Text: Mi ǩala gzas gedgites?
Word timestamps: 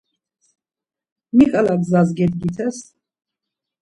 Mi 1.35 1.45
ǩala 1.51 1.75
gzas 1.81 2.09
gedgites? 2.17 2.77